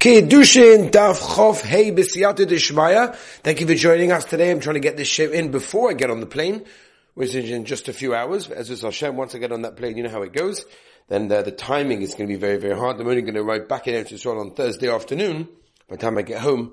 Kiddushin 0.00 0.90
Daf 0.90 1.18
Chof 1.18 1.60
Hey 1.60 1.92
B'Siyata 1.92 2.46
Dishmaya. 2.46 3.14
Thank 3.42 3.60
you 3.60 3.66
for 3.66 3.74
joining 3.74 4.12
us 4.12 4.24
today. 4.24 4.50
I'm 4.50 4.60
trying 4.60 4.76
to 4.76 4.80
get 4.80 4.96
this 4.96 5.08
show 5.08 5.30
in 5.30 5.50
before 5.50 5.90
I 5.90 5.92
get 5.92 6.08
on 6.08 6.20
the 6.20 6.26
plane, 6.26 6.64
which 7.12 7.34
is 7.34 7.50
in 7.50 7.66
just 7.66 7.86
a 7.86 7.92
few 7.92 8.14
hours. 8.14 8.48
As 8.48 8.70
is 8.70 8.80
Hashem, 8.80 9.14
once 9.14 9.34
I 9.34 9.38
get 9.38 9.52
on 9.52 9.60
that 9.60 9.76
plane, 9.76 9.98
you 9.98 10.02
know 10.02 10.08
how 10.08 10.22
it 10.22 10.32
goes. 10.32 10.64
Then 11.08 11.30
uh, 11.30 11.42
the 11.42 11.50
timing 11.50 12.00
is 12.00 12.14
going 12.14 12.30
to 12.30 12.34
be 12.34 12.40
very, 12.40 12.56
very 12.56 12.74
hard. 12.74 12.98
I'm 12.98 13.08
only 13.08 13.20
going 13.20 13.34
to 13.34 13.42
arrive 13.42 13.68
back 13.68 13.88
in 13.88 13.94
Eretz 13.94 14.10
Yisrael 14.10 14.40
on 14.40 14.54
Thursday 14.54 14.88
afternoon. 14.88 15.46
By 15.86 15.96
the 15.96 16.00
time 16.00 16.16
I 16.16 16.22
get 16.22 16.40
home, 16.40 16.72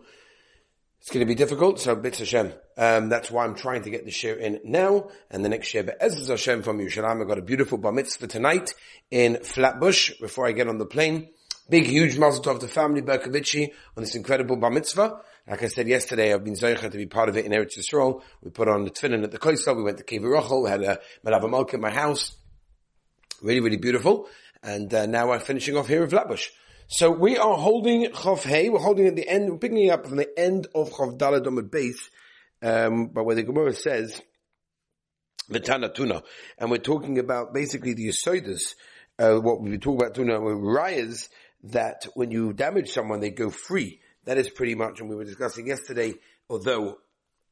it's 1.01 1.09
going 1.09 1.19
to 1.19 1.25
be 1.25 1.35
difficult. 1.35 1.81
So 1.81 1.97
bits 1.97 2.19
Hashem. 2.19 2.53
Um, 2.77 3.09
that's 3.09 3.29
why 3.29 3.43
I'm 3.43 3.55
trying 3.55 3.81
to 3.81 3.89
get 3.89 4.05
the 4.05 4.11
share 4.11 4.35
in 4.35 4.61
now. 4.63 5.09
And 5.29 5.43
the 5.43 5.49
next 5.49 5.67
share, 5.67 5.83
Be'ez 5.83 6.29
Hashem 6.29 6.61
from 6.61 6.77
Yerushalayim. 6.77 7.19
I've 7.19 7.27
got 7.27 7.39
a 7.39 7.41
beautiful 7.41 7.77
bar 7.77 7.91
mitzvah 7.91 8.27
tonight 8.27 8.73
in 9.11 9.43
Flatbush 9.43 10.17
before 10.21 10.47
I 10.47 10.53
get 10.53 10.69
on 10.69 10.77
the 10.77 10.85
plane. 10.85 11.27
Big, 11.69 11.85
huge 11.85 12.17
mazel 12.17 12.41
tov 12.41 12.61
to 12.61 12.67
family 12.67 13.01
Berkovici 13.01 13.73
on 13.97 14.03
this 14.03 14.15
incredible 14.15 14.55
bar 14.55 14.71
mitzvah. 14.71 15.19
Like 15.49 15.63
I 15.63 15.67
said 15.67 15.89
yesterday, 15.89 16.33
I've 16.33 16.43
been 16.43 16.53
zoicha 16.53 16.89
to 16.89 16.97
be 16.97 17.07
part 17.07 17.27
of 17.27 17.35
it 17.35 17.43
in 17.43 17.51
Eretz 17.51 17.77
Yisrael. 17.77 18.21
We 18.41 18.51
put 18.51 18.69
on 18.69 18.85
the 18.85 18.89
tefillin 18.89 19.25
at 19.25 19.31
the 19.31 19.37
Koisel. 19.37 19.75
We 19.75 19.83
went 19.83 19.97
to 19.97 20.05
Kever 20.05 20.33
Rochel. 20.33 20.63
We 20.63 20.69
had 20.69 20.81
a 20.83 20.99
Melava 21.25 21.49
Malka 21.49 21.73
at 21.73 21.81
my 21.81 21.89
house. 21.89 22.37
Really, 23.41 23.59
really 23.59 23.75
beautiful. 23.75 24.29
And 24.63 24.93
uh, 24.93 25.07
now 25.07 25.27
we're 25.27 25.39
finishing 25.39 25.75
off 25.75 25.89
here 25.89 26.03
in 26.03 26.09
Flatbush. 26.09 26.47
So 26.87 27.11
we 27.11 27.37
are 27.37 27.57
holding 27.57 28.05
Chav 28.11 28.43
Hey. 28.43 28.69
We're 28.69 28.79
holding 28.79 29.07
at 29.07 29.17
the 29.17 29.27
end. 29.27 29.49
We're 29.49 29.57
picking 29.57 29.87
it 29.87 29.89
up 29.89 30.07
from 30.07 30.15
the 30.15 30.39
end 30.39 30.67
of 30.73 30.91
Chav 30.91 31.17
Dalad 31.17 31.45
Omid 31.45 31.69
base, 31.69 32.09
um, 32.61 33.07
but 33.07 33.25
where 33.25 33.35
the 33.35 33.43
Gemara 33.43 33.73
says 33.73 34.21
Vitana 35.51 35.93
Tuna, 35.93 36.23
and 36.57 36.71
we're 36.71 36.77
talking 36.77 37.19
about 37.19 37.53
basically 37.53 37.93
the 37.93 38.07
Yisoidas, 38.07 38.75
uh, 39.19 39.35
what 39.35 39.61
we 39.61 39.77
talk 39.77 39.99
about 39.99 40.15
Tuna, 40.15 40.39
with 40.39 40.55
rayas 40.55 41.27
that 41.63 42.07
when 42.13 42.31
you 42.31 42.53
damage 42.53 42.89
someone, 42.89 43.19
they 43.19 43.29
go 43.29 43.49
free. 43.49 43.99
That 44.25 44.37
is 44.37 44.49
pretty 44.49 44.75
much, 44.75 44.99
and 44.99 45.09
we 45.09 45.15
were 45.15 45.23
discussing 45.23 45.67
yesterday, 45.67 46.15
although 46.49 46.97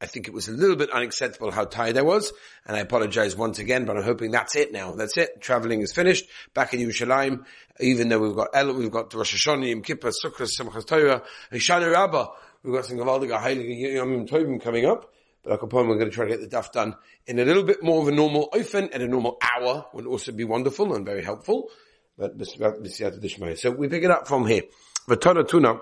I 0.02 0.08
think 0.08 0.28
it 0.28 0.34
was 0.34 0.50
a 0.50 0.52
little 0.52 0.76
bit 0.76 0.92
unacceptable 0.92 1.52
how 1.52 1.66
tired 1.66 1.98
I 1.98 2.02
was, 2.02 2.34
and 2.66 2.76
I 2.76 2.82
apologize 2.82 3.36
once 3.36 3.60
again, 3.60 3.86
but 3.86 3.96
I'm 3.96 4.04
hoping 4.04 4.32
that's 4.32 4.56
it 4.56 4.74
now. 4.74 4.92
That's 4.92 5.18
it. 5.18 5.42
Traveling 5.42 5.82
is 5.82 5.94
finished. 5.94 6.26
Back 6.54 6.74
in 6.74 6.82
Yerushalayim, 6.82 7.46
even 7.80 8.10
though 8.10 8.20
we've 8.20 8.36
got 8.36 8.50
El, 8.54 8.74
we've 8.74 8.92
got 8.92 9.14
Rosh 9.14 9.36
Hashanah, 9.36 9.70
Yom 9.70 9.82
Kippur, 9.82 10.12
Sukkot, 10.12 10.50
Simchas 10.50 10.86
Torah, 10.86 11.24
and 11.50 11.62
Shana 11.62 11.92
Rabbah. 11.92 12.28
We've 12.64 12.74
got 12.74 12.86
some 12.86 12.98
Gavaldiga 12.98 13.40
Heilige 13.40 13.96
Yom 13.96 14.28
Tovim 14.28 14.62
coming 14.62 14.86
up. 14.86 15.14
But 15.44 15.60
Akapon, 15.60 15.88
we're 15.88 15.98
going 15.98 16.10
to 16.10 16.16
try 16.16 16.26
to 16.26 16.32
get 16.32 16.42
the 16.42 16.56
daf 16.56 16.72
done 16.72 16.96
in 17.28 17.40
a 17.40 17.46
little 17.46 17.64
bit 17.64 17.84
more 17.84 18.02
of 18.02 18.08
a 18.08 18.12
normal 18.12 18.50
ofen 18.54 18.94
at 18.94 19.02
a 19.02 19.08
normal 19.08 19.38
hour 19.42 19.86
would 19.94 20.08
also 20.08 20.32
be 20.32 20.44
wonderful 20.44 20.96
and 20.96 21.06
very 21.06 21.24
helpful. 21.24 21.70
But 22.18 22.34
so 22.46 23.72
we 23.72 23.88
pick 23.90 24.04
it 24.04 24.12
up 24.12 24.28
from 24.28 24.48
here. 24.48 24.64
Vatana 25.08 25.48
Tuna, 25.48 25.80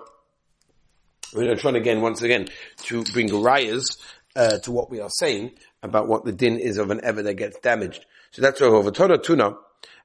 we're 1.33 1.55
trying 1.55 1.75
again, 1.75 2.01
once 2.01 2.21
again, 2.23 2.47
to 2.83 3.03
bring 3.03 3.29
rayas 3.29 3.97
uh, 4.35 4.57
to 4.59 4.71
what 4.71 4.89
we 4.89 4.99
are 4.99 5.09
saying 5.09 5.51
about 5.83 6.07
what 6.07 6.25
the 6.25 6.31
din 6.31 6.57
is 6.57 6.77
of 6.77 6.89
an 6.89 7.01
ever 7.03 7.21
that 7.21 7.35
gets 7.35 7.59
damaged. 7.59 8.05
So 8.31 8.41
that's 8.41 8.61
over. 8.61 8.91
Vatana 8.91 9.21
Tuna, 9.21 9.57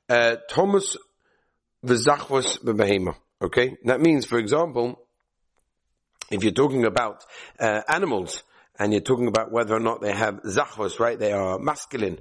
uh, 0.09 0.37
Thomas 0.51 0.97
v'zachvos 1.85 2.63
b'behema. 2.63 3.15
Okay? 3.41 3.77
That 3.85 4.01
means, 4.01 4.27
for 4.27 4.39
example, 4.39 5.01
if 6.31 6.43
you're 6.43 6.53
talking 6.53 6.85
about 6.85 7.25
uh, 7.59 7.83
animals, 7.89 8.43
and 8.79 8.93
you're 8.93 9.03
talking 9.03 9.27
about 9.27 9.51
whether 9.51 9.75
or 9.75 9.81
not 9.81 10.01
they 10.01 10.13
have 10.13 10.43
zachvos, 10.43 11.01
right? 11.01 11.19
They 11.19 11.33
are 11.33 11.59
masculine, 11.59 12.21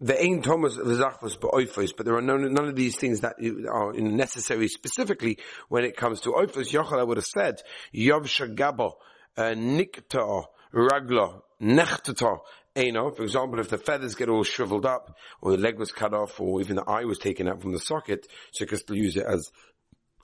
the 0.00 0.22
ain 0.22 0.42
Thomas 0.42 0.76
v'zachvos 0.76 1.38
ba'oifos, 1.38 1.92
but 1.96 2.06
there 2.06 2.16
are 2.16 2.22
none, 2.22 2.58
of 2.58 2.76
these 2.76 2.96
things 2.96 3.20
that 3.20 3.36
are 3.70 3.92
necessary 3.92 4.68
specifically 4.68 5.38
when 5.68 5.84
it 5.84 5.96
comes 5.96 6.20
to 6.22 6.30
oifos. 6.30 6.72
Yochel, 6.72 7.00
I 7.00 7.02
would 7.02 7.16
have 7.16 7.26
said, 7.26 7.62
yav 7.94 8.22
shagabo, 8.26 8.92
uh, 9.36 9.54
nikta, 9.54 10.44
ragla, 10.72 11.40
nechtata, 11.60 12.38
Eno, 12.76 13.10
for 13.10 13.24
example, 13.24 13.58
if 13.58 13.70
the 13.70 13.78
feathers 13.78 14.14
get 14.14 14.28
all 14.28 14.44
shriveled 14.44 14.86
up, 14.86 15.16
or 15.40 15.50
the 15.52 15.58
leg 15.58 15.78
was 15.78 15.90
cut 15.90 16.14
off, 16.14 16.38
or 16.38 16.60
even 16.60 16.76
the 16.76 16.84
eye 16.84 17.04
was 17.04 17.18
taken 17.18 17.48
out 17.48 17.60
from 17.60 17.72
the 17.72 17.80
socket, 17.80 18.28
so 18.52 18.62
you 18.62 18.68
can 18.68 18.78
still 18.78 18.96
use 18.96 19.16
it 19.16 19.26
as 19.26 19.50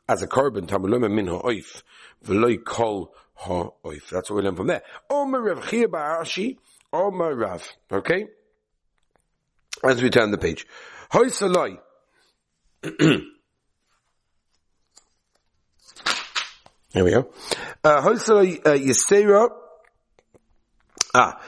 as 0.08 0.22
a 0.22 0.26
carbon, 0.26 0.66
tamuluma 0.66 1.10
min 1.10 1.26
ha'oif, 1.26 1.82
v'loi 2.24 2.62
kol 2.62 3.12
ha'oif. 3.34 4.08
That's 4.10 4.30
what 4.30 4.36
we 4.36 4.42
learn 4.42 4.54
from 4.54 4.68
there. 4.68 4.82
Omer 5.10 5.42
Rav 5.42 5.68
Chia 5.68 5.88
Ba'ashi, 5.88 6.58
Omer 6.92 7.34
Rav. 7.34 7.66
Okay? 7.90 8.26
As 9.84 10.02
we 10.02 10.10
turn 10.10 10.30
the 10.30 10.38
page. 10.38 10.66
Hoi 11.10 11.26
saloi. 11.26 11.78
Here 16.92 17.04
we 17.04 17.10
go. 17.10 17.28
Uh, 17.82 18.00
Hoi 18.00 18.14
saloi 18.14 18.60
uh, 18.66 18.72
yisera, 18.72 19.50
Ah, 21.16 21.40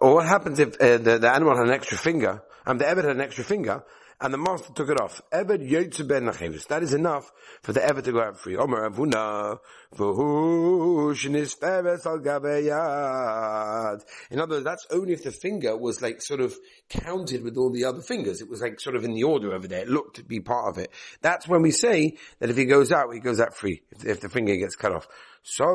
Or 0.00 0.14
what 0.14 0.26
happens 0.26 0.60
if 0.60 0.80
uh, 0.80 0.98
the, 0.98 1.18
the 1.18 1.34
animal 1.34 1.56
had 1.56 1.66
an 1.66 1.72
extra 1.72 1.98
finger, 1.98 2.42
and 2.64 2.72
um, 2.72 2.78
the 2.78 2.84
Eved 2.84 3.04
had 3.04 3.16
an 3.16 3.20
extra 3.20 3.42
finger, 3.42 3.82
and 4.20 4.34
the 4.34 4.38
master 4.38 4.72
took 4.74 4.88
it 4.88 5.00
off. 5.00 5.22
Eved 5.32 5.68
yotze 5.68 6.06
ben. 6.06 6.24
That 6.68 6.82
is 6.82 6.92
enough 6.92 7.30
for 7.62 7.72
the 7.72 7.80
Eved 7.80 8.04
to 8.04 8.12
go 8.12 8.20
out 8.20 8.38
free. 8.38 8.56
Omer 8.56 8.90
avuna 8.90 9.58
v'hu 9.94 11.14
shnis 11.14 11.56
feres 11.56 12.04
al 12.04 12.18
gaveyad. 12.18 14.04
In 14.30 14.40
other 14.40 14.56
words, 14.56 14.64
that's 14.64 14.86
only 14.90 15.12
if 15.12 15.22
the 15.22 15.30
finger 15.30 15.76
was 15.76 16.02
like 16.02 16.20
sort 16.20 16.40
of 16.40 16.54
counted 16.88 17.44
with 17.44 17.56
all 17.56 17.70
the 17.70 17.84
other 17.84 18.02
fingers. 18.02 18.40
It 18.40 18.48
was 18.48 18.60
like 18.60 18.80
sort 18.80 18.96
of 18.96 19.04
in 19.04 19.14
the 19.14 19.22
order 19.22 19.52
over 19.52 19.68
there. 19.68 19.82
It 19.82 19.88
looked 19.88 20.16
to 20.16 20.24
be 20.24 20.40
part 20.40 20.68
of 20.68 20.78
it. 20.78 20.90
That's 21.22 21.46
when 21.46 21.62
we 21.62 21.70
say 21.70 22.16
that 22.40 22.50
if 22.50 22.56
he 22.56 22.64
goes 22.64 22.90
out, 22.90 23.12
he 23.14 23.20
goes 23.20 23.40
out 23.40 23.54
free. 23.54 23.82
If, 23.92 24.04
if 24.04 24.20
the 24.20 24.28
finger 24.28 24.56
gets 24.56 24.74
cut 24.74 24.92
off. 24.92 25.06
People 25.44 25.74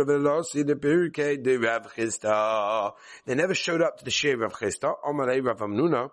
of 0.00 0.06
the 0.06 0.76
Pirkei 0.80 1.42
de 1.42 1.56
Rav 1.56 1.92
Chisda. 1.94 2.92
They 3.24 3.34
never 3.34 3.54
showed 3.54 3.82
up 3.82 3.98
to 3.98 4.04
the 4.04 4.10
Shir 4.10 4.36
Rav 4.36 4.52
Chisda. 4.52 4.94
Omalei 5.04 5.44
Rav 5.44 5.58
Amnuna. 5.58 6.10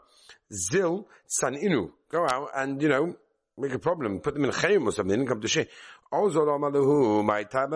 Zil 0.51 1.07
Saninu. 1.27 1.91
Go 2.09 2.25
out 2.25 2.49
and, 2.55 2.81
you 2.81 2.89
know, 2.89 3.15
make 3.57 3.73
a 3.73 3.79
problem. 3.79 4.19
Put 4.19 4.33
them 4.33 4.43
in 4.45 4.51
chayim 4.51 4.85
or 4.85 4.91
something. 4.91 5.09
They 5.09 5.15
didn't 5.15 5.29
come 5.29 5.41
to 5.41 5.47
Shir. 5.47 5.65
My 6.13 7.43
time 7.45 7.71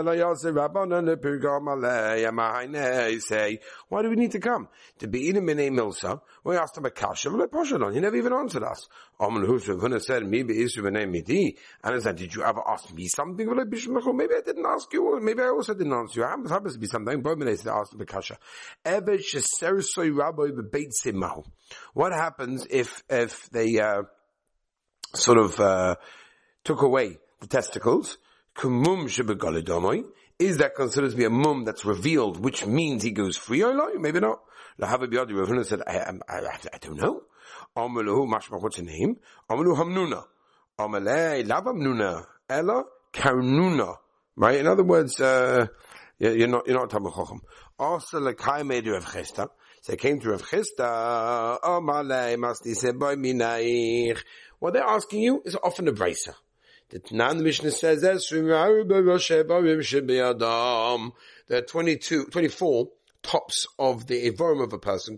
say, 3.19 3.59
why 3.89 4.01
do 4.03 4.09
we 4.11 4.15
need 4.15 4.31
to 4.33 4.39
come? 4.39 4.67
To 4.99 5.07
be 5.07 5.29
in 5.29 5.37
a 5.37 5.41
mine 5.41 5.57
milsa, 5.75 6.21
we 6.43 6.55
asked 6.55 6.77
him 6.77 6.85
a 6.85 6.91
kasha, 6.91 7.31
but 7.31 7.51
Pashalon, 7.51 7.95
he 7.95 7.99
never 7.99 8.15
even 8.15 8.33
answered 8.33 8.61
us. 8.61 8.87
Amalahu 9.19 9.59
Shavuna 9.59 9.99
said, 9.99 10.23
me 10.23 10.43
be 10.43 10.53
isu 10.53 10.83
b'nei 10.83 11.09
midi. 11.09 11.57
And 11.83 11.95
I 11.95 11.99
said, 11.99 12.17
did 12.17 12.35
you 12.35 12.43
ever 12.43 12.61
ask 12.67 12.93
me 12.93 13.07
something? 13.07 13.47
Maybe 13.47 14.35
I 14.35 14.41
didn't 14.45 14.65
ask 14.67 14.93
you, 14.93 15.19
maybe 15.19 15.41
I 15.41 15.47
also 15.47 15.73
didn't 15.73 15.93
answer 15.93 16.19
you. 16.19 16.27
It 16.27 16.49
happens 16.49 16.73
to 16.73 16.79
be 16.79 16.85
something, 16.85 17.23
but 17.23 17.41
I 17.41 17.55
said, 17.55 17.71
asked 17.73 17.93
him 17.93 18.01
a 18.01 18.05
kasha. 18.05 18.37
Ever 18.85 19.17
shesersoi 19.17 20.15
rabbi 20.15 20.51
bebeit 20.51 20.91
simahu. 21.03 21.43
What 21.95 22.13
happens 22.13 22.67
if, 22.69 23.03
if 23.09 23.49
they, 23.49 23.79
uh, 23.79 24.03
sort 25.15 25.39
of, 25.39 25.59
uh, 25.59 25.95
took 26.63 26.83
away 26.83 27.17
the 27.39 27.47
testicles? 27.47 28.19
Kumum 28.57 29.05
is 30.39 30.57
that 30.57 30.75
considered 30.75 31.11
to 31.11 31.17
be 31.17 31.25
a 31.25 31.29
mum 31.29 31.63
that's 31.63 31.85
revealed, 31.85 32.43
which 32.43 32.65
means 32.65 33.03
he 33.03 33.11
goes 33.11 33.37
free? 33.37 33.63
Maybe 33.99 34.19
not. 34.19 34.39
Lahava 34.81 35.07
biyadi, 35.07 35.33
Rav 35.33 35.65
said, 35.65 35.81
I, 35.85 35.97
I, 35.97 36.13
I, 36.27 36.57
I 36.73 36.77
don't 36.79 36.97
know. 36.97 37.21
Amalahu 37.75 38.27
mashma, 38.27 38.61
what's 38.61 38.77
the 38.77 38.83
name? 38.83 39.17
Amalu 39.49 39.77
hamnuna. 39.77 40.23
Amalei 40.79 41.45
Lavamnuna. 41.47 42.25
Ella 42.49 42.83
karnuna. 43.13 43.95
Right? 44.35 44.59
In 44.59 44.67
other 44.67 44.83
words, 44.83 45.19
uh, 45.19 45.67
you're 46.19 46.47
not, 46.47 46.67
you're 46.67 46.79
not 46.79 46.89
Talmud 46.89 47.13
Chacham. 47.13 47.41
Also, 47.77 48.19
Lakai 48.19 48.65
made 48.65 48.87
Rav 48.87 49.05
Chisda. 49.05 49.49
So 49.81 49.91
they 49.91 49.97
came 49.97 50.19
to 50.19 50.29
Rav 50.31 50.41
Chisda. 50.41 51.59
Amalei 51.61 52.37
masti 52.37 52.75
seboy 52.75 53.15
minaich. 53.17 54.19
What 54.59 54.73
they're 54.73 54.83
asking 54.83 55.21
you 55.21 55.41
is 55.45 55.55
often 55.55 55.87
a 55.87 55.91
bracer. 55.91 56.33
The 56.89 57.01
Tanan 57.01 57.41
Mishnah 57.41 57.71
says 57.71 57.99
that 58.01 58.23
there 61.47 61.57
are 61.57 61.61
22, 61.61 62.25
24 62.27 62.87
tops 63.21 63.67
of 63.77 64.07
the 64.07 64.31
evorim 64.31 64.63
of 64.63 64.71
a 64.71 64.79
person. 64.79 65.17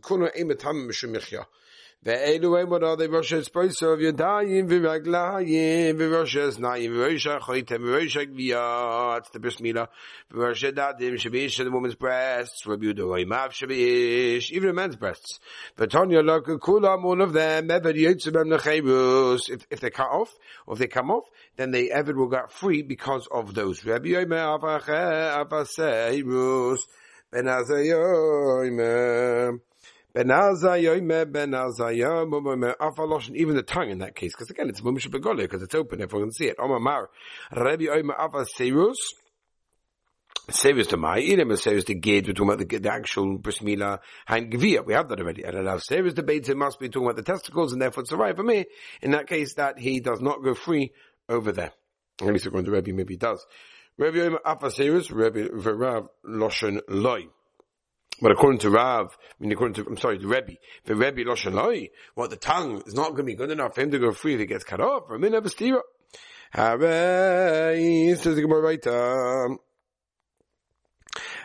ואלו 2.04 2.56
הם 2.58 2.72
עוד 2.72 3.02
בראש 3.02 3.32
אספויסוב 3.32 4.00
ידיים 4.00 4.66
ורגליים 4.68 5.96
וראש 5.98 6.36
אזניים 6.36 6.92
וראש 6.94 7.26
החויתם 7.26 7.82
וראש 7.86 8.16
הגבייה 8.16 9.16
it's 9.18 9.28
the 9.28 9.40
bris 9.40 9.60
milah 9.60 9.86
וראש 10.30 10.64
הדדים 10.64 11.18
שבאיש 11.18 11.60
the 11.60 11.64
woman's 11.64 11.94
breasts 11.94 12.68
רבי 12.68 12.86
יהודה 12.86 13.02
רואה 13.02 13.24
מאף 13.24 13.52
שבאיש 13.52 14.52
even 14.52 14.54
a 14.54 14.76
man's 14.76 14.96
breasts 14.96 15.40
ותוניה 15.78 16.22
לא 16.22 16.38
כולם 16.58 16.98
all 17.04 17.28
of 17.28 17.32
them 17.34 17.70
ever 17.70 17.96
יוצא 17.96 18.30
בהם 18.30 18.52
לחירוס 18.52 19.50
if, 19.50 19.76
if 19.76 19.80
they 19.80 19.90
cut 19.90 20.00
off 20.00 20.30
or 20.66 20.74
if 20.74 20.78
they 20.78 20.88
come 20.96 21.10
off 21.10 21.26
then 21.56 21.70
they 21.70 21.90
ever 21.90 22.12
will 22.12 22.30
get 22.30 22.52
free 22.52 22.82
because 22.82 23.26
of 23.32 23.54
those 23.54 23.86
רבי 23.86 24.08
יאמר 24.08 24.56
אף 24.56 24.64
אחר 24.76 25.42
אף 25.42 25.52
עשה 25.52 26.10
even 33.35 33.55
the 33.55 33.63
tongue 33.65 33.89
in 33.89 33.99
that 33.99 34.15
case, 34.15 34.33
because 34.33 34.49
again, 34.49 34.69
it's 34.69 34.81
mumsha 34.81 35.09
begole, 35.09 35.37
because 35.37 35.63
it's 35.63 35.75
open, 35.75 36.01
everyone 36.01 36.29
can 36.29 36.33
see 36.33 36.47
it. 36.47 36.55
Omar 36.59 36.79
Mar, 36.79 37.09
Rabbi 37.55 37.85
Oima 37.85 38.13
Ava 38.19 38.45
Serus, 38.45 38.97
Saviors 40.51 40.87
to 40.87 40.97
my 40.97 41.19
Edom, 41.19 41.55
saviors 41.57 41.85
to 41.85 41.93
Gate, 41.93 42.25
we're 42.27 42.33
talking 42.33 42.53
about 42.53 42.67
the, 42.67 42.77
the 42.79 42.91
actual 42.91 43.37
bris 43.37 43.59
milah 43.59 43.99
and 44.27 44.51
Gvia. 44.51 44.83
We 44.83 44.93
have 44.93 45.07
that 45.09 45.19
already. 45.19 45.43
And 45.43 45.55
enough 45.55 45.83
saviors 45.83 46.15
debates, 46.15 46.49
it 46.49 46.57
must 46.57 46.79
be 46.79 46.89
talking 46.89 47.07
about 47.07 47.17
the 47.17 47.23
testicles, 47.23 47.71
and 47.71 47.81
therefore 47.81 48.01
it's 48.01 48.11
alright 48.11 48.35
for 48.35 48.43
me. 48.43 48.65
In 49.01 49.11
that 49.11 49.27
case, 49.27 49.53
that 49.55 49.77
he 49.77 49.99
does 49.99 50.21
not 50.21 50.43
go 50.43 50.55
free 50.55 50.91
over 51.27 51.51
there. 51.51 51.71
At 52.21 52.27
least 52.27 52.47
according 52.47 52.65
to 52.65 52.71
Rebbe, 52.71 52.91
maybe 52.93 53.13
he 53.13 53.17
does. 53.17 53.45
Rebbe 53.97 54.17
Oima 54.17 54.37
Ava 54.45 54.71
Serus, 54.71 55.11
Rebbe 55.11 55.49
Verav 55.49 56.07
Loshen 56.25 56.81
Loi. 56.87 57.27
But 58.21 58.31
according 58.31 58.59
to 58.59 58.69
Rav, 58.69 59.17
I 59.17 59.35
mean, 59.39 59.51
according 59.51 59.75
to, 59.75 59.89
I'm 59.89 59.97
sorry, 59.97 60.17
the 60.17 60.27
Rebbe, 60.27 60.53
the 60.85 60.95
Rebbe 60.95 61.23
Loshen 61.23 61.53
Loi, 61.53 61.89
what 62.15 62.29
the 62.29 62.35
tongue 62.35 62.81
is 62.85 62.93
not 62.93 63.09
going 63.09 63.17
to 63.17 63.23
be 63.23 63.35
good 63.35 63.51
enough 63.51 63.75
for 63.75 63.81
him 63.81 63.91
to 63.91 63.99
go 63.99 64.11
free 64.11 64.33
if 64.33 64.39
he 64.39 64.45
gets 64.45 64.63
cut 64.63 64.81
off, 64.81 65.03
or 65.09 65.17
min 65.17 65.33
avastira. 65.33 65.81
Hare, 66.51 68.15
says 68.15 68.35
the 68.35 68.41
Gemara 68.41 69.45
um, 69.45 69.59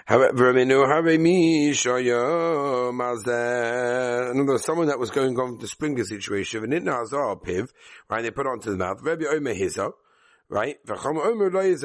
However. 0.07 0.51
Another 0.51 0.87
someone 4.59 4.89
that 4.89 4.99
was 4.99 5.11
going 5.11 5.39
on 5.39 5.59
the 5.59 5.69
Springer 5.69 6.05
situation, 6.05 6.65
and 6.65 6.75
it 6.75 6.85
piv, 6.85 7.69
right? 8.11 8.23
They 8.23 8.31
put 8.31 8.47
onto 8.47 8.71
the 8.71 8.77
mouth. 8.77 9.01
Rebbe 9.03 9.27
Omer 9.29 9.55
Hizo 9.55 9.93
right? 10.55 10.79
Is 10.87 11.83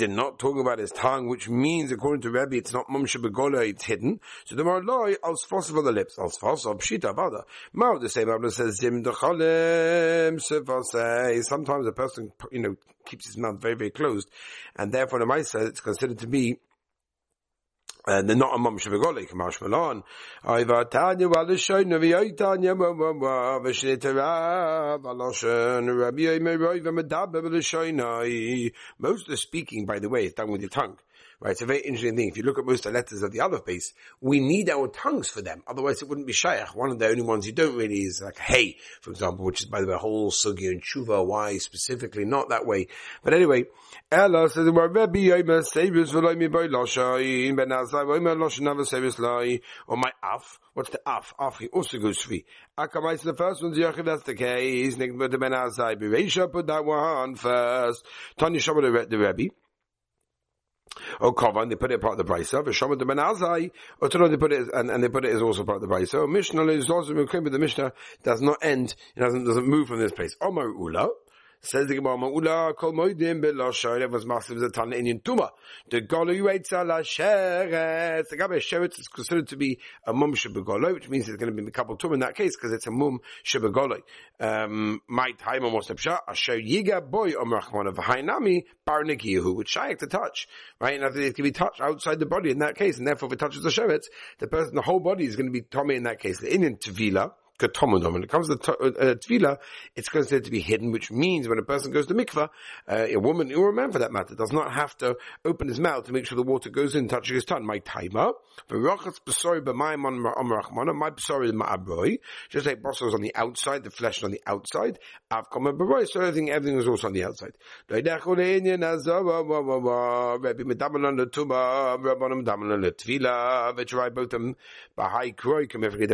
it 0.00 0.10
not 0.10 0.38
talking 0.38 0.60
about 0.60 0.78
his 0.78 0.92
tongue, 0.92 1.26
which 1.26 1.48
means, 1.48 1.90
according 1.90 2.22
to 2.22 2.30
Rabbi, 2.30 2.58
it's 2.58 2.72
not 2.72 2.88
mumsha 2.88 3.18
begola, 3.18 3.68
it's 3.68 3.84
hidden. 3.84 4.20
So 4.44 4.54
the 4.54 4.62
marloi 4.62 5.16
als 5.24 5.42
fossil 5.42 5.80
of 5.80 5.86
the 5.86 5.90
lips, 5.90 6.20
als 6.20 6.38
fossil 6.38 6.76
pshita 6.76 7.16
bada. 7.16 7.42
Mao 7.72 7.98
the 7.98 8.08
same 8.08 8.28
Bible 8.28 8.52
says 8.52 8.76
zim 8.76 9.02
dechalem 9.02 10.40
Sometimes 11.42 11.86
a 11.88 11.92
person, 11.92 12.30
you 12.52 12.60
know, 12.60 12.76
keeps 13.04 13.26
his 13.26 13.36
mouth 13.36 13.60
very 13.60 13.74
very 13.74 13.90
closed, 13.90 14.30
and 14.76 14.92
therefore 14.92 15.18
the 15.18 15.24
Maisa 15.24 15.66
it's 15.66 15.80
considered 15.80 16.20
to 16.20 16.28
be 16.28 16.60
and 18.06 18.28
they're 18.28 18.36
not 18.36 18.54
a 18.54 18.58
mum 18.58 18.78
shvigolik 18.78 19.30
mashmalon. 19.30 20.02
Ayva 20.44 20.90
tanya 20.90 21.28
v'alishoyna 21.28 21.98
v'yoytanya 22.00 22.76
v'shnitarav 23.62 25.02
aloshen 25.02 26.00
rabbi 26.00 26.22
yoymeroi 26.22 26.82
v'medabe 26.82 27.42
v'lishoyna. 27.42 28.72
Most 28.98 29.22
of 29.22 29.28
the 29.28 29.36
speaking, 29.36 29.86
by 29.86 29.98
the 29.98 30.08
way, 30.08 30.24
is 30.26 30.32
done 30.32 30.50
with 30.50 30.62
your 30.62 30.70
tongue. 30.70 30.98
Right? 31.42 31.50
It's 31.50 31.62
a 31.62 31.66
very 31.66 31.80
interesting 31.80 32.14
thing. 32.14 32.28
If 32.28 32.36
you 32.36 32.44
look 32.44 32.60
at 32.60 32.64
most 32.64 32.86
of 32.86 32.92
the 32.92 32.98
letters 32.98 33.24
of 33.24 33.32
the 33.32 33.40
Aleph 33.40 33.64
base, 33.64 33.94
we 34.20 34.38
need 34.38 34.70
our 34.70 34.86
tongues 34.86 35.28
for 35.28 35.42
them. 35.42 35.64
Otherwise 35.66 36.00
it 36.00 36.08
wouldn't 36.08 36.28
be 36.28 36.32
shaykh. 36.32 36.76
One 36.76 36.90
of 36.90 37.00
the 37.00 37.08
only 37.08 37.22
ones 37.22 37.48
you 37.48 37.52
don't 37.52 37.76
really 37.76 37.98
is 37.98 38.22
like 38.24 38.38
hey, 38.38 38.76
for 39.00 39.10
example, 39.10 39.44
which 39.44 39.60
is 39.60 39.66
by 39.66 39.80
the 39.80 39.88
way 39.88 39.96
whole 39.96 40.30
sugi 40.30 40.68
and 40.68 40.80
tshuva. 40.80 41.26
Why 41.26 41.58
specifically? 41.58 42.24
Not 42.24 42.50
that 42.50 42.64
way. 42.64 42.86
But 43.24 43.34
anyway, 43.34 43.64
Ella 44.12 44.48
says, 44.50 44.68
or 49.86 49.96
my 49.96 50.12
af. 50.22 50.58
What's 50.74 50.90
the 50.90 51.00
af? 51.06 51.34
Af, 51.38 51.58
he 51.58 51.68
also 51.68 51.98
goes 51.98 52.20
free. 52.20 52.44
Akamai, 52.78 53.20
the 53.20 53.34
first 53.34 53.62
one's 53.62 53.76
Yachid, 53.76 54.04
that's 54.04 54.22
the 54.22 54.34
case. 54.34 54.96
Nick, 54.96 55.18
the 55.18 55.38
Ben 55.38 55.52
Azai, 55.52 55.96
Beresha, 55.96 56.50
put 56.50 56.66
that 56.68 56.84
one 56.84 57.34
first. 57.34 58.06
Tanya 58.38 58.60
Shabbat, 58.60 59.10
the 59.10 59.18
Rebbe. 59.18 59.52
Oh, 61.20 61.32
Kovan, 61.32 61.68
they 61.68 61.76
put 61.76 61.90
it 61.90 62.00
part 62.00 62.18
of 62.18 62.26
the 62.26 62.32
brisa. 62.32 62.62
V'shomet 62.64 62.98
the 62.98 63.06
Benazai, 63.06 63.70
or 64.00 64.08
to 64.08 64.18
know 64.18 64.28
they 64.28 64.36
put 64.36 64.52
it, 64.52 64.68
and, 64.72 64.90
and 64.90 65.02
they 65.02 65.08
put 65.08 65.24
it 65.24 65.34
as 65.34 65.42
also 65.42 65.64
part 65.64 65.82
of 65.82 65.88
the 65.88 65.94
brisa. 65.94 66.28
Mishnah 66.28 66.64
is 66.66 66.90
also, 66.90 67.14
but 67.14 67.52
the 67.52 67.58
Mishnah 67.58 67.92
does 68.22 68.42
not 68.42 68.58
end, 68.62 68.94
it 69.16 69.20
doesn't, 69.20 69.44
doesn't 69.44 69.66
move 69.66 69.88
from 69.88 70.00
this 70.00 70.12
place. 70.12 70.36
Omar 70.40 70.68
Ula, 70.68 71.10
Says 71.64 71.86
the 71.86 71.94
Gemara, 71.94 72.16
Ma'ula 72.16 72.74
kol 72.74 72.92
moedim 72.92 73.40
belosha, 73.40 74.00
it 74.00 74.10
was 74.10 74.26
massive 74.26 74.56
as 74.56 74.64
a 74.64 74.70
tan 74.70 74.92
in 74.92 75.20
tuma. 75.20 75.50
The 75.88 76.00
golo 76.00 76.32
yuetz 76.32 76.72
ala 76.72 77.02
sheret. 77.02 78.28
The 78.28 78.36
gabe 78.36 78.58
sheret 78.58 78.98
is 78.98 79.06
considered 79.06 79.46
to 79.46 79.56
be 79.56 79.78
a 80.04 80.12
mum 80.12 80.34
shebegolo, 80.34 80.92
which 80.92 81.08
means 81.08 81.28
it's 81.28 81.36
going 81.36 81.54
to 81.54 81.62
be 81.62 81.68
a 81.68 81.70
couple 81.70 81.96
tum 81.96 82.14
in 82.14 82.18
that 82.20 82.34
case, 82.34 82.56
because 82.56 82.72
it's 82.72 82.88
a 82.88 82.90
mum 82.90 83.20
shebegolo. 83.44 84.00
Um, 84.40 85.02
my 85.06 85.30
time 85.38 85.64
almost 85.64 85.90
a 85.90 86.20
asher 86.28 86.58
yiga 86.58 87.08
boy 87.08 87.30
omrachman 87.30 87.86
of 87.86 87.94
hainami 87.94 88.64
barnikiyahu, 88.84 89.54
which 89.54 89.68
shaykh 89.68 90.00
to 90.00 90.08
touch, 90.08 90.48
right? 90.80 91.00
And 91.00 91.16
it 91.16 91.36
can 91.36 91.44
be 91.44 91.52
touched 91.52 91.80
outside 91.80 92.18
the 92.18 92.26
body 92.26 92.50
in 92.50 92.58
that 92.58 92.74
case, 92.74 92.98
and 92.98 93.06
therefore 93.06 93.28
if 93.28 93.34
it 93.34 93.38
touches 93.38 93.62
the 93.62 93.70
sheret, 93.70 94.02
the 94.40 94.48
person, 94.48 94.74
the 94.74 94.82
whole 94.82 94.98
body 94.98 95.26
is 95.26 95.36
going 95.36 95.46
to 95.46 95.52
be 95.52 95.62
tummy 95.62 95.94
in 95.94 96.02
that 96.02 96.18
case. 96.18 96.40
The 96.40 96.52
Indian 96.52 96.76
tevila, 96.76 97.34
when 97.68 98.22
it 98.22 98.28
comes 98.28 98.48
to 98.48 98.76
uh, 98.78 98.90
uh, 98.98 99.14
it's 99.94 100.08
considered 100.08 100.44
to 100.44 100.50
be 100.50 100.60
hidden, 100.60 100.90
which 100.90 101.10
means 101.10 101.48
when 101.48 101.58
a 101.58 101.62
person 101.62 101.92
goes 101.92 102.06
to 102.06 102.14
mikvah, 102.14 102.48
uh, 102.88 103.06
a 103.08 103.16
woman 103.16 103.52
or 103.54 103.70
a 103.70 103.72
man 103.72 103.92
for 103.92 103.98
that 103.98 104.12
matter 104.12 104.34
does 104.34 104.52
not 104.52 104.72
have 104.72 104.96
to 104.98 105.16
open 105.44 105.68
his 105.68 105.80
mouth 105.80 106.06
to 106.06 106.12
make 106.12 106.26
sure 106.26 106.36
the 106.36 106.42
water 106.42 106.70
goes 106.70 106.94
in, 106.94 107.08
touching 107.08 107.34
his 107.34 107.44
tongue. 107.44 107.66
My 107.66 107.78
timer, 107.78 108.32
my 108.70 108.78
besori 111.10 111.52
ma'abroi, 111.52 112.18
just 112.48 112.66
like 112.66 112.78
is 112.78 113.14
on 113.14 113.22
the 113.22 113.34
outside, 113.34 113.84
the 113.84 113.90
flesh 113.90 114.22
on 114.22 114.30
the 114.30 114.40
outside. 114.46 114.98
Avkoma 115.30 115.76
baroi, 115.76 116.06
so 116.06 116.20
everything, 116.20 116.50
everything 116.50 116.78
is 116.78 116.88
also 116.88 117.08
on 117.08 117.12
the 117.12 117.24
outside. 117.24 117.52
They're 117.88 118.02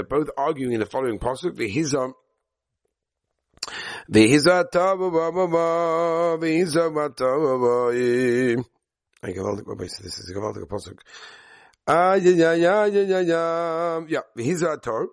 both 0.02 0.30
arguing 0.36 0.72
in 0.72 0.80
the 0.80 0.86
following 0.86 1.18
pasuk 1.38 1.56
v'hiza 1.56 2.12
v'hiza 4.10 4.64
tavava 4.70 6.38
v'hiza 6.38 6.90
matavava. 6.90 7.94
I 9.20 9.32
gewaltig, 9.32 9.66
what 9.66 9.80
is 9.82 9.98
this? 9.98 10.18
Is 10.18 10.30
a 10.30 10.34
gewaltige 10.34 10.66
pasuk. 10.66 11.00
Ah, 11.86 12.14
yeah, 12.14 12.54
yeah, 12.54 12.86
yeah, 12.86 13.02
yeah, 13.02 13.20
yeah, 13.20 14.00
yeah. 14.08 14.20
V'hiza 14.36 14.80
tar 14.80 15.06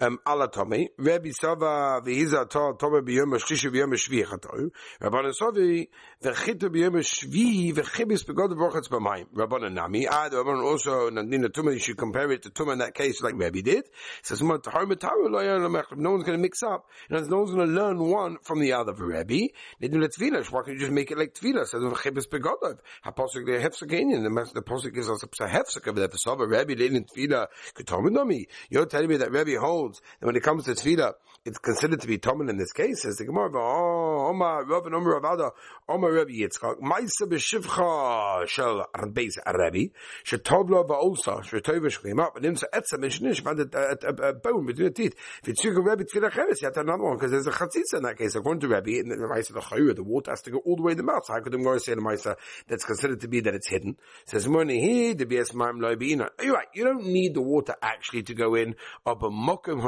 um, 0.00 0.18
alatomi, 0.26 0.88
Rabbi 0.98 1.30
Sava 1.30 2.00
v'hiza 2.04 2.48
tar 2.48 2.74
tome 2.74 3.02
b'yom 3.02 3.32
ha'shlishi 3.32 3.70
v'yom 3.70 3.90
ha'shvi 3.92 4.24
chatoru, 4.24 4.70
Rabbanan 5.00 5.32
Savi 5.32 5.88
v'chitu 6.22 6.70
b'yom 6.70 6.94
ha'shvi 6.96 7.72
v'chibis 7.74 8.24
b'god 8.24 8.52
v'rochatz 8.52 8.88
b'mayim. 8.88 9.26
Rabbanan 9.34 9.74
Nami, 9.74 10.04
the 10.04 10.10
Rabbanan 10.10 10.64
also, 10.64 11.10
Nina 11.10 11.48
Tuma, 11.48 11.72
you 11.72 11.78
should 11.78 11.96
compare 11.98 12.30
it 12.32 12.42
to 12.42 12.50
Tuma 12.50 12.72
in 12.72 12.78
that 12.78 12.94
case 12.94 13.22
like 13.22 13.34
Rabbi 13.36 13.60
did. 13.60 13.84
Says, 14.22 14.42
no 14.42 14.58
one's 14.58 14.66
going 14.66 16.24
to 16.24 16.38
mix 16.38 16.62
up, 16.62 16.86
and 17.10 17.28
no 17.28 17.38
one's 17.38 17.50
going 17.52 17.68
to 17.68 17.72
learn 17.72 17.98
one 17.98 18.38
from 18.42 18.60
the 18.60 18.72
other. 18.72 18.94
For 18.94 19.06
Rabbi, 19.06 19.48
do 19.80 19.88
Tefillah, 19.88 20.50
why 20.50 20.62
can't 20.62 20.74
you 20.74 20.80
just 20.80 20.92
make 20.92 21.10
it 21.10 21.18
like 21.18 21.34
Tefillah? 21.34 21.66
Says, 21.66 21.82
v'chibis 21.82 22.28
b'godov. 22.28 22.78
HaPosuk, 23.04 23.44
the 23.44 23.58
Hefzakanian, 23.60 24.22
the 24.54 24.62
Posuk 24.62 24.94
gives 24.94 25.10
us 25.10 25.22
a 25.22 25.26
Hefzak 25.26 25.86
over 25.88 26.00
there 26.00 26.08
for 26.08 26.18
Sava, 26.18 26.46
Rabbi, 26.46 26.74
Tefillah, 26.74 27.46
Nami. 27.88 28.46
You're 28.70 28.86
telling 28.86 29.08
me 29.08 29.16
that 29.18 29.30
Rabbi 29.30 29.56
holds 29.56 30.00
that 30.20 30.26
when 30.26 30.36
it 30.36 30.42
comes 30.42 30.64
to 30.64 30.72
tefillah, 30.72 31.12
it's 31.46 31.58
considered 31.58 32.00
to 32.00 32.08
be 32.08 32.18
tomen 32.18 32.50
in 32.50 32.58
this 32.58 32.72
case. 32.72 33.02
Says 33.02 33.16
the 33.16 33.24
Gemara, 33.24 33.50
"Oh, 33.54 34.28
Omar 34.30 34.64
Rav 34.64 34.84
and 34.86 34.94
Omar 34.96 35.20
Ravada, 35.20 35.52
Omar 35.88 36.12
Rabbi 36.12 36.32
Yitzchak, 36.32 36.80
Ma'isa 36.80 37.22
b'shivcha 37.22 38.48
shel 38.48 38.86
Arbeis 38.94 39.38
Arabi, 39.46 39.92
shetovla 40.24 40.86
va'olsa, 40.86 41.44
shetovish 41.44 42.02
came 42.02 42.18
up, 42.18 42.36
and 42.36 42.44
nimsa 42.44 42.64
etza 42.74 42.98
mishnish, 42.98 43.42
found 43.42 43.60
a, 43.60 43.78
uh, 43.78 43.94
uh, 44.02 44.22
uh, 44.28 44.32
bone 44.32 44.66
between 44.66 44.88
the 44.88 44.92
teeth. 44.92 45.14
If 45.42 45.50
it's 45.50 45.64
Yitzchak 45.64 45.84
Rabbi 45.84 46.02
tefillah 46.02 46.32
cheres, 46.32 46.60
you 46.60 46.66
have 46.66 46.74
to 46.74 46.80
another 46.80 47.04
one, 47.04 47.16
because 47.16 47.30
there's 47.30 47.46
a 47.46 47.52
chatzitza 47.52 47.98
in 47.98 48.02
that 48.02 48.18
case. 48.18 48.34
According 48.34 48.60
to 48.62 48.68
Rabbi, 48.68 48.98
in 48.98 49.08
the 49.08 49.14
Ma'isa 49.16 49.54
the 49.54 49.60
chayur, 49.60 49.94
the 49.94 50.02
water 50.02 50.32
has 50.32 50.42
to 50.42 50.50
go 50.50 50.58
all 50.58 50.74
the 50.74 50.82
way 50.82 50.92
in 50.92 50.98
the 50.98 51.04
mouth. 51.04 51.26
So 51.26 51.34
how 51.34 51.40
could 51.40 51.52
the 51.52 51.58
Gemara 51.58 51.78
say 51.78 51.92
in 51.92 51.98
the 51.98 52.04
Ma'isa 52.04 52.34
that's 52.66 52.84
considered 52.84 53.20
to 53.20 53.28
be 53.28 53.40
that 53.40 53.54
it's 53.54 53.68
hidden? 53.68 53.96
Says, 54.24 54.48
Moni 54.48 55.14
the 55.14 55.26
BS 55.26 55.54
Ma'am 55.54 55.78
Loibina. 55.78 56.28
You're 56.42 56.54
right, 56.54 56.66
you 56.74 56.82
don't 56.82 57.06
need 57.06 57.34
the 57.34 57.42
water 57.42 57.76
actually 57.80 58.24
to 58.24 58.34
go 58.34 58.56
in, 58.56 58.74
of 59.04 59.22
a 59.22 59.30
mokum 59.30 59.80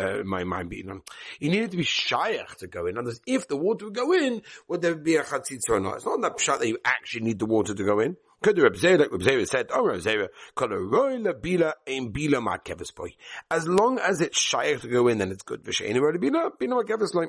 uh, 0.00 0.22
my 0.24 0.44
mind 0.44 0.70
being 0.70 1.02
You 1.38 1.50
needed 1.50 1.70
to 1.72 1.76
be 1.76 1.84
shaykh 1.84 2.56
to 2.58 2.66
go 2.66 2.86
in. 2.86 2.96
And 2.96 3.08
if 3.26 3.48
the 3.48 3.56
water 3.56 3.86
would 3.86 3.94
go 3.94 4.12
in, 4.12 4.42
would 4.68 4.82
there 4.82 4.94
be 4.94 5.16
a 5.16 5.22
chatzitza 5.22 5.70
or 5.70 5.80
not? 5.80 5.96
It's 5.96 6.06
not 6.06 6.20
that 6.22 6.38
pshat 6.38 6.60
that 6.60 6.68
you 6.68 6.78
actually 6.84 7.22
need 7.22 7.38
the 7.38 7.46
water 7.46 7.74
to 7.74 7.84
go 7.84 8.00
in. 8.00 8.16
Could 8.42 8.56
the 8.56 8.62
Reb 8.62 8.76
like 8.82 9.12
Reb 9.12 9.20
Zera 9.20 9.46
said, 9.46 9.68
oh 9.70 9.84
Reb 9.84 10.00
Zera, 10.00 10.28
kol 10.54 10.68
roila 10.68 11.34
bila 11.34 11.74
ein 11.86 12.10
bila 12.10 12.42
ma 12.42 12.56
boy. 12.96 13.10
As 13.50 13.68
long 13.68 13.98
as 13.98 14.22
it's 14.22 14.40
shaykh 14.40 14.80
to 14.80 14.88
go 14.88 15.08
in, 15.08 15.18
then 15.18 15.30
it's 15.30 15.42
good. 15.42 15.62
V'sheini 15.62 15.96
roila 15.96 16.16
bila, 16.16 16.50
bila 16.58 16.70
ma 16.70 16.82
kevis 16.82 17.12
boy 17.12 17.26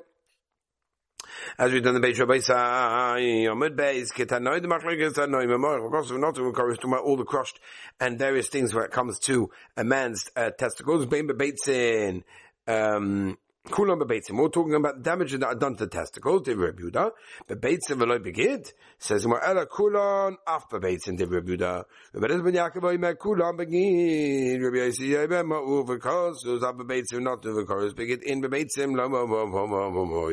as 1.57 1.71
we've 1.71 1.83
done 1.83 1.93
the 1.93 1.99
Beit 1.99 2.17
Rabbi 2.17 2.37
Yomid 2.37 3.75
Beis, 3.75 4.11
Ketanoi, 4.11 4.61
the 4.61 4.67
Machlek 4.67 4.99
Ketanoi, 4.99 5.47
Memor, 5.47 5.85
of 5.85 5.91
course, 5.91 6.11
we're 6.11 6.19
not 6.19 6.35
to 6.35 6.51
talking 6.51 6.77
about 6.85 7.03
all 7.03 7.17
the 7.17 7.23
crushed 7.23 7.59
and 7.99 8.17
various 8.17 8.47
things 8.47 8.73
when 8.73 8.83
it 8.83 8.91
comes 8.91 9.19
to 9.19 9.49
a 9.77 9.83
man's 9.83 10.29
uh, 10.35 10.49
testicles, 10.51 11.05
Bein 11.05 11.27
Beitzin, 11.27 12.23
um, 12.67 13.37
Kulam 13.69 14.01
bebeitzim. 14.01 14.37
We're 14.37 14.49
talking 14.49 14.73
about 14.73 15.03
damage 15.03 15.33
that 15.33 15.43
are 15.43 15.53
done 15.53 15.75
to 15.75 15.85
the 15.85 15.91
testicles. 15.91 16.41
Divrei 16.41 16.73
Yehuda. 16.73 17.11
Bebeitzim 17.47 17.99
v'loy 17.99 18.17
begid. 18.17 18.73
Says 18.97 19.27
more 19.27 19.39
ela 19.43 19.67
kulan 19.67 20.35
af 20.47 20.67
bebeitzim. 20.67 21.15
Divrei 21.15 21.41
Yehuda. 21.41 21.83
Rebbeinu 22.15 22.43
ben 22.43 22.53
Yaakov 22.55 22.81
oimer 22.81 23.15
kulan 23.19 23.55
begid. 23.57 24.63
Rabbi 24.63 24.77
Yossi 24.77 25.09
yoimer 25.09 25.45
ma'u 25.45 25.85
v'kos. 25.87 26.43
Zuz 26.43 26.61
bebeitzim 26.61 27.21
not 27.21 27.43
v'kos. 27.43 27.93
Begid 27.93 28.23
in 28.23 28.41
bebeitzim 28.41 28.95
lo 28.95 29.07
mo 29.07 29.27
mo 29.27 29.45
mo 29.45 29.67
mo 29.67 29.91
mo 29.91 30.05
mo. 30.05 30.31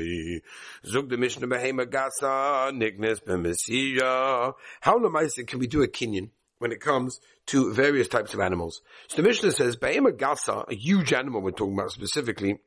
Zug 0.87 1.11
the 1.11 1.19
Mishnah 1.19 1.49
behema 1.49 1.85
gasa. 1.85 2.73
B'mesiyah. 2.73 4.55
How 4.81 4.99
lemaisa 4.99 5.47
can 5.47 5.59
we 5.59 5.67
do 5.67 5.83
a 5.83 5.87
kinyan? 5.87 6.31
When 6.59 6.73
it 6.73 6.81
comes 6.81 7.21
to 7.47 7.73
various 7.73 8.09
types 8.09 8.35
of 8.35 8.41
animals. 8.41 8.83
So 9.09 9.17
the 9.17 9.23
Mishnah 9.23 9.53
says, 9.53 9.77
Ba'ema 9.77 10.13
Gasa, 10.13 10.71
a 10.71 10.75
huge 10.75 11.13
animal 11.13 11.41
we're 11.41 11.53
talking 11.53 11.75
about 11.75 11.91
specifically, 11.93 12.59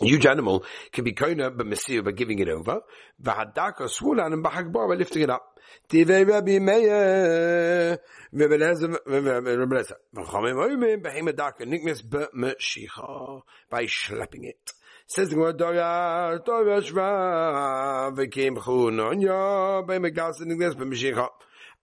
a 0.00 0.06
huge 0.06 0.26
animal 0.26 0.64
can 0.90 1.04
be 1.04 1.12
koina 1.12 1.56
b'mesir 1.56 2.04
by 2.04 2.10
giving 2.10 2.40
it 2.40 2.48
over. 2.48 2.80
V'hadaka 3.22 3.88
swulan 3.88 4.32
and 4.32 4.44
b'hagbar 4.44 4.88
by 4.88 4.96
lifting 4.96 5.22
it 5.22 5.30
up. 5.30 5.60
Tivei 5.88 6.26
Rabbi 6.28 6.58
Meir, 6.58 8.00
Rabbi 8.32 8.54
Lezer, 8.56 8.98
Rabbi 9.06 9.74
Lezer. 9.76 9.96
V'chamim 10.16 10.56
oimim 10.56 11.00
b'hemadaka 11.00 11.62
niknes 11.62 12.02
b'meshicha 12.02 13.42
by 13.70 13.84
schlepping 13.84 14.44
it. 14.44 14.72
Says 15.06 15.28
the 15.28 15.36
word 15.36 15.58
Dora, 15.58 16.40
Dora 16.44 16.80
Shra, 16.82 18.10
v'kim 18.16 18.56
chunonya, 18.56 19.86
b'hemagasa 19.86 20.40
niknes 20.40 20.74
b'meshicha. 20.74 21.28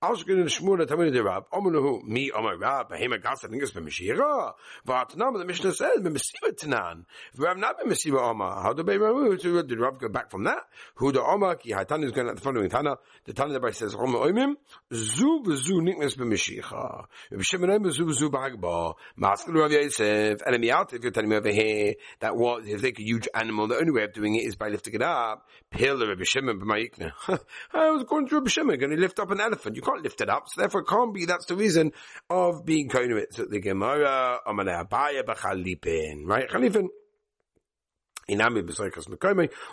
Ausgegangen 0.04 0.50
Shmur 0.50 0.84
Tamid 0.88 1.14
der 1.14 1.24
Rab, 1.24 1.52
Omenuhu, 1.52 2.02
mi 2.04 2.32
Omer 2.34 2.60
Rab, 2.60 2.92
Behema 2.92 3.20
Gasa 3.20 3.48
Ningas 3.48 3.72
B'Meshira, 3.72 4.56
V'atanam, 4.88 5.38
the 5.38 5.46
Mishnah 5.46 5.74
says, 5.74 6.00
B'Mesiva 6.00 6.50
äh, 6.50 6.58
Tanan, 6.60 7.06
Rab 7.38 7.58
not 7.58 7.80
B'Mesiva 7.80 8.20
Omar, 8.32 8.64
how 8.64 8.74
do 8.74 8.84
B'Ramu, 8.84 9.40
so 9.40 9.62
did 9.62 9.80
Rab 9.80 10.00
go 10.00 10.10
back 10.10 10.32
from 10.32 10.46
that? 10.46 10.58
Who 10.96 11.12
the 11.12 11.22
Omar, 11.22 11.58
Ki 11.58 11.74
Hatan 11.74 12.04
is 12.04 12.14
going 12.14 12.30
at 12.30 12.36
the 12.36 12.42
following 12.42 12.68
Tana, 12.68 12.96
the 13.26 13.34
Tana 13.34 13.52
thereby 13.52 13.70
says, 13.70 13.94
Omer 13.94 14.18
Oimim, 14.18 14.56
Zu 14.92 15.44
V'Zu 15.46 15.84
Niknas 15.84 16.18
B'Meshicha, 16.18 17.06
B'Shem 17.32 17.60
Oimim, 17.60 17.92
Zu 17.92 18.06
V'Zu 18.06 18.32
B'Hagba, 18.32 18.96
Maskal 19.20 19.54
Rav 19.54 19.72
Yosef, 19.72 20.42
and 20.44 20.64
the 20.64 20.72
out, 20.72 20.94
if 20.94 21.04
you're 21.04 21.12
telling 21.12 21.30
me 21.30 21.36
over 21.36 21.52
here, 21.52 21.94
that 22.22 22.36
was, 22.36 22.64
if 22.66 22.82
they 22.82 22.90
a 22.90 22.94
huge 22.98 23.28
animal, 23.36 23.68
the 23.68 23.78
only 23.78 23.92
way 23.92 24.06
of 24.06 24.14
doing 24.14 24.34
it 24.34 24.46
is 24.46 24.56
by 24.56 24.70
lifting 24.70 24.96
it 24.96 25.04
up, 25.04 25.48
Pillar 25.70 26.08
Rabbi 26.08 26.24
Shimon 26.24 26.60
B'Mayikna. 26.60 27.12
I 27.72 27.92
was 27.92 28.04
going 28.06 28.28
to 28.30 28.36
Rabbi 28.38 28.50
Shimon, 28.50 28.80
going 28.80 28.96
to 28.96 29.00
lift 29.00 29.20
up 29.20 29.30
an 29.30 29.40
elephant, 29.40 29.76
you 29.76 29.84
can't 29.84 29.91
lift 30.00 30.22
it 30.22 30.30
up. 30.30 30.48
So 30.48 30.62
therefore 30.62 30.82
it 30.82 30.88
can't 30.88 31.14
be, 31.14 31.26
that's 31.26 31.46
the 31.46 31.56
reason 31.56 31.92
of 32.30 32.66
being 32.66 32.90
it. 32.94 33.34
So 33.34 33.46
the 33.46 33.60
Gemara, 33.60 34.40
Amalei 34.48 34.88
Abaya 34.88 35.24
B'chalipin, 35.24 36.26
right? 36.26 36.50
Chalipin. 36.50 36.88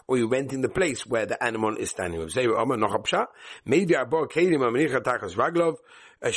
Or 0.08 0.16
you 0.16 0.26
renting 0.26 0.62
the 0.62 0.68
place 0.68 1.06
where 1.06 1.26
the 1.26 1.40
animal 1.40 1.76
is 1.76 1.90
standing. 1.90 2.20
Maybe 3.64 3.94
I 3.94 4.04
bought 4.04 4.32
Kalim 4.32 4.58
Amanicha 4.58 5.00
Takas 5.00 5.36
Raglov, 5.36 5.76
Eh, 6.20 6.32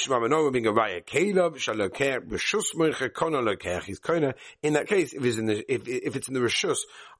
Kona. 3.99 4.33
In 4.61 4.73
that 4.73 4.87
case, 4.87 5.13
if 5.13 5.25
it's 5.25 5.37
in 5.37 5.45
the, 5.47 5.73
if, 5.73 5.87
if 5.87 6.15
it's 6.15 6.27
in 6.27 6.35
the 6.35 6.39
Rishus 6.39 6.77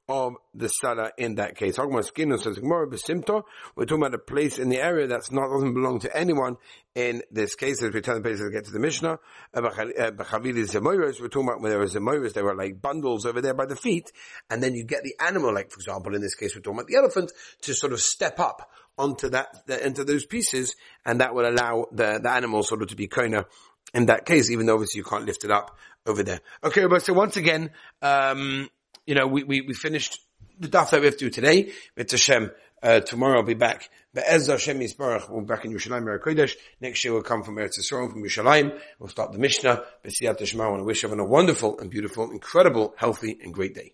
of 0.08 0.34
the 0.54 0.68
Salah 0.68 1.10
in 1.16 1.36
that 1.36 1.56
case. 1.56 1.78
We're 1.78 1.92
talking 1.94 2.32
about 3.98 4.14
a 4.14 4.18
place 4.18 4.58
in 4.58 4.68
the 4.68 4.78
area 4.78 5.06
that's 5.06 5.30
not, 5.30 5.48
doesn't 5.48 5.74
belong 5.74 6.00
to 6.00 6.16
anyone 6.16 6.56
in 6.94 7.22
this 7.30 7.54
case, 7.54 7.82
as 7.82 7.92
we 7.92 8.00
turn 8.00 8.22
the 8.22 8.28
page 8.28 8.38
to 8.38 8.50
get 8.50 8.66
to 8.66 8.70
the 8.70 8.78
Mishnah. 8.78 9.18
Eh, 9.54 9.60
eh, 9.60 10.10
B'chavili 10.10 10.64
Zemoiros, 10.68 11.20
we're 11.20 11.28
talking 11.28 11.48
about 11.48 11.60
when 11.62 11.70
there 11.70 11.78
were 11.78 11.86
Zemoiros, 11.86 12.34
there 12.34 12.44
were 12.44 12.54
like 12.54 12.82
bundles 12.82 13.24
over 13.24 13.40
there 13.40 13.54
by 13.54 13.66
the 13.66 13.76
feet, 13.76 14.12
and 14.50 14.62
then 14.62 14.74
you 14.74 14.84
get 14.84 15.02
the 15.02 15.14
animal, 15.20 15.54
like 15.54 15.70
for 15.70 15.78
example, 15.78 16.14
in 16.14 16.20
this 16.20 16.34
case 16.34 16.54
we're 16.54 16.60
talking 16.60 16.80
about 16.80 16.88
the 16.88 16.96
elephant, 16.96 17.32
to 17.62 17.74
sort 17.74 17.92
of 17.92 18.00
step 18.00 18.38
up 18.38 18.70
onto 18.98 19.30
that, 19.30 19.62
into 19.82 20.04
those 20.04 20.24
pieces, 20.24 20.74
and 21.04 21.20
that 21.20 21.34
would 21.34 21.44
allow 21.44 21.86
the, 21.92 22.20
the 22.22 22.30
animal 22.30 22.62
sort 22.62 22.82
of 22.82 22.88
to 22.88 22.96
be 22.96 23.06
kona 23.06 23.46
in 23.94 24.06
that 24.06 24.24
case, 24.26 24.50
even 24.50 24.66
though 24.66 24.74
obviously 24.74 24.98
you 24.98 25.04
can't 25.04 25.26
lift 25.26 25.44
it 25.44 25.50
up 25.50 25.76
over 26.06 26.22
there. 26.22 26.40
Okay, 26.64 26.86
but 26.86 27.02
so 27.02 27.12
once 27.12 27.36
again, 27.36 27.70
um, 28.00 28.68
you 29.06 29.14
know, 29.14 29.26
we, 29.26 29.44
we, 29.44 29.60
we 29.62 29.74
finished 29.74 30.18
the 30.58 30.68
daf 30.68 30.90
that 30.90 31.00
we 31.00 31.06
have 31.06 31.16
to 31.16 31.26
do 31.26 31.30
today. 31.30 31.72
With 31.96 32.10
Hashem, 32.10 32.50
uh, 32.82 33.00
tomorrow 33.00 33.38
I'll 33.38 33.44
be 33.44 33.54
back. 33.54 33.90
But 34.14 34.24
as 34.24 34.46
Hashem 34.46 34.78
Yisbarach, 34.78 35.30
we'll 35.30 35.40
be 35.40 35.46
back 35.46 35.64
in 35.64 35.72
Yerushalayim, 35.72 36.04
Eretz 36.04 36.22
Kodesh. 36.22 36.54
Next 36.80 37.04
year 37.04 37.14
we'll 37.14 37.22
come 37.22 37.42
from 37.42 37.56
Eretz 37.56 37.78
Yisrael, 37.80 38.10
from 38.10 38.22
Yerushalayim. 38.22 38.78
We'll 38.98 39.08
start 39.08 39.32
the 39.32 39.38
Mishnah. 39.38 39.84
B'siyat 40.04 40.54
want 40.54 40.80
to 40.80 40.84
wish 40.84 41.02
everyone 41.02 41.26
a 41.26 41.28
wonderful 41.28 41.78
and 41.80 41.90
beautiful, 41.90 42.30
incredible, 42.30 42.94
healthy 42.96 43.38
and 43.42 43.52
great 43.52 43.74
day. 43.74 43.90